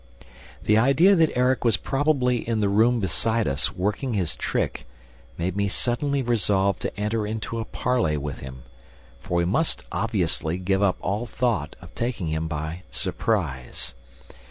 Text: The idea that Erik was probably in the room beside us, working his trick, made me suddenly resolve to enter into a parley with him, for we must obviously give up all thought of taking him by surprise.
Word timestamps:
The 0.63 0.79
idea 0.79 1.15
that 1.15 1.37
Erik 1.37 1.63
was 1.63 1.77
probably 1.77 2.37
in 2.37 2.59
the 2.59 2.69
room 2.69 2.99
beside 2.99 3.47
us, 3.47 3.71
working 3.71 4.15
his 4.15 4.33
trick, 4.35 4.87
made 5.37 5.55
me 5.55 5.67
suddenly 5.67 6.23
resolve 6.23 6.79
to 6.79 6.99
enter 6.99 7.27
into 7.27 7.59
a 7.59 7.65
parley 7.65 8.17
with 8.17 8.39
him, 8.39 8.63
for 9.19 9.35
we 9.35 9.45
must 9.45 9.85
obviously 9.91 10.57
give 10.57 10.81
up 10.81 10.97
all 11.01 11.27
thought 11.27 11.75
of 11.83 11.93
taking 11.93 12.29
him 12.29 12.47
by 12.47 12.81
surprise. 12.89 13.93